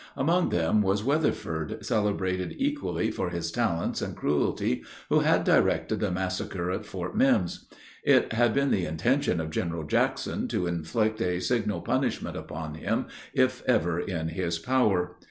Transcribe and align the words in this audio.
Among 0.17 0.49
them 0.49 0.81
was 0.81 1.03
Weatherford, 1.03 1.85
celebrated 1.85 2.55
equally 2.57 3.11
for 3.11 3.29
his 3.29 3.51
talents 3.51 4.01
and 4.01 4.15
cruelty, 4.17 4.83
who 5.09 5.19
had 5.19 5.43
directed 5.43 5.99
the 5.99 6.09
massacre 6.09 6.71
at 6.71 6.87
Fort 6.87 7.15
Mimms. 7.15 7.67
It 8.03 8.33
had 8.33 8.51
been 8.51 8.71
the 8.71 8.85
intention 8.85 9.39
of 9.39 9.51
General 9.51 9.83
Jackson, 9.83 10.47
to 10.47 10.65
inflict 10.65 11.21
a 11.21 11.39
signal 11.39 11.81
punishment 11.81 12.35
upon 12.35 12.73
him, 12.73 13.05
if 13.35 13.61
ever 13.67 13.99
in 13.99 14.29
his 14.29 14.57
power. 14.57 15.17